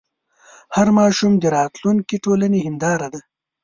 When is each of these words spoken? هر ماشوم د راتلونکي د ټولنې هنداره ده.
هر 0.75 0.87
ماشوم 0.97 1.33
د 1.39 1.45
راتلونکي 1.57 2.15
د 2.17 2.21
ټولنې 2.25 2.59
هنداره 2.65 3.07
ده. 3.13 3.21